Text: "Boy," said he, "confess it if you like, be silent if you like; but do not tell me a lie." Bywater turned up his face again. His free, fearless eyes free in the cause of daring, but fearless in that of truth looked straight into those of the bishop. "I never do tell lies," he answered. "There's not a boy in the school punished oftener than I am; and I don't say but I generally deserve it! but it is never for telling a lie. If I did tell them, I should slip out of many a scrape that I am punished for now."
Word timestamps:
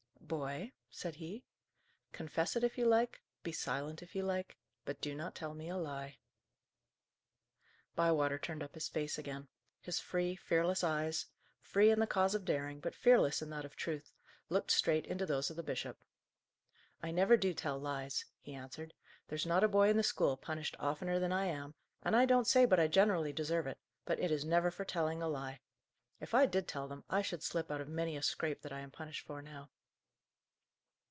"Boy," 0.31 0.71
said 0.89 1.15
he, 1.15 1.43
"confess 2.13 2.55
it 2.55 2.63
if 2.63 2.77
you 2.77 2.85
like, 2.85 3.21
be 3.43 3.51
silent 3.51 4.01
if 4.01 4.15
you 4.15 4.23
like; 4.23 4.55
but 4.85 5.01
do 5.01 5.13
not 5.13 5.35
tell 5.35 5.53
me 5.53 5.67
a 5.67 5.75
lie." 5.75 6.19
Bywater 7.97 8.39
turned 8.39 8.63
up 8.63 8.73
his 8.73 8.87
face 8.87 9.17
again. 9.17 9.49
His 9.81 9.99
free, 9.99 10.37
fearless 10.37 10.85
eyes 10.85 11.25
free 11.59 11.91
in 11.91 11.99
the 11.99 12.07
cause 12.07 12.33
of 12.33 12.45
daring, 12.45 12.79
but 12.79 12.95
fearless 12.95 13.41
in 13.41 13.49
that 13.49 13.65
of 13.65 13.75
truth 13.75 14.13
looked 14.47 14.71
straight 14.71 15.05
into 15.05 15.25
those 15.25 15.49
of 15.49 15.57
the 15.57 15.63
bishop. 15.63 15.97
"I 17.03 17.11
never 17.11 17.35
do 17.35 17.53
tell 17.53 17.77
lies," 17.77 18.23
he 18.39 18.53
answered. 18.55 18.93
"There's 19.27 19.45
not 19.45 19.65
a 19.65 19.67
boy 19.67 19.89
in 19.89 19.97
the 19.97 20.01
school 20.03 20.37
punished 20.37 20.77
oftener 20.79 21.19
than 21.19 21.33
I 21.33 21.47
am; 21.47 21.73
and 22.03 22.15
I 22.15 22.23
don't 22.23 22.47
say 22.47 22.63
but 22.63 22.79
I 22.79 22.87
generally 22.87 23.33
deserve 23.33 23.67
it! 23.67 23.79
but 24.05 24.17
it 24.17 24.31
is 24.31 24.45
never 24.45 24.71
for 24.71 24.85
telling 24.85 25.21
a 25.21 25.27
lie. 25.27 25.59
If 26.21 26.33
I 26.33 26.45
did 26.45 26.69
tell 26.69 26.87
them, 26.87 27.03
I 27.09 27.21
should 27.21 27.43
slip 27.43 27.69
out 27.69 27.81
of 27.81 27.89
many 27.89 28.15
a 28.15 28.23
scrape 28.23 28.61
that 28.61 28.71
I 28.71 28.79
am 28.79 28.91
punished 28.91 29.25
for 29.27 29.41
now." 29.41 29.69